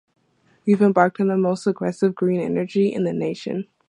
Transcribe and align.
We’ve 0.65 0.83
embarked 0.83 1.19
on 1.19 1.27
the 1.27 1.37
most 1.37 1.67
aggressive 1.67 2.15
green 2.15 2.41
energy 2.41 2.89
plan 2.89 2.97
in 2.97 3.03
the 3.03 3.13
nation. 3.13 3.67